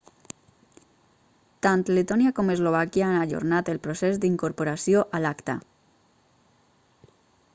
[1.65, 5.59] tant letònia com eslovàquia han ajornat el procés d'incorporació a l'acta